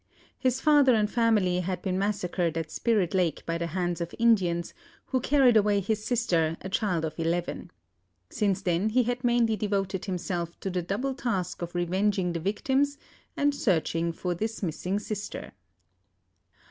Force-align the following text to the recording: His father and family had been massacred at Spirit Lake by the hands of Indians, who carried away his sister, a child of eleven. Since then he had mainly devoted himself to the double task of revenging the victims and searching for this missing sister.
His 0.39 0.59
father 0.59 0.95
and 0.95 1.07
family 1.07 1.59
had 1.59 1.83
been 1.83 1.99
massacred 1.99 2.57
at 2.57 2.71
Spirit 2.71 3.13
Lake 3.13 3.45
by 3.45 3.59
the 3.59 3.67
hands 3.67 4.01
of 4.01 4.15
Indians, 4.17 4.73
who 5.05 5.19
carried 5.19 5.55
away 5.55 5.79
his 5.79 6.03
sister, 6.03 6.57
a 6.61 6.69
child 6.69 7.05
of 7.05 7.13
eleven. 7.19 7.69
Since 8.27 8.63
then 8.63 8.89
he 8.89 9.03
had 9.03 9.23
mainly 9.23 9.55
devoted 9.55 10.05
himself 10.05 10.59
to 10.61 10.71
the 10.71 10.81
double 10.81 11.13
task 11.13 11.61
of 11.61 11.75
revenging 11.75 12.33
the 12.33 12.39
victims 12.39 12.97
and 13.37 13.53
searching 13.53 14.11
for 14.11 14.33
this 14.33 14.63
missing 14.63 14.97
sister. 14.97 15.51